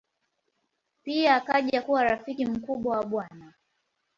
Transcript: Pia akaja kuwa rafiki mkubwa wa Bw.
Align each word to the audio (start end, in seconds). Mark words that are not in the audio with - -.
Pia 1.03 1.35
akaja 1.35 1.81
kuwa 1.81 2.03
rafiki 2.03 2.45
mkubwa 2.45 2.97
wa 2.97 3.03
Bw. 3.05 3.19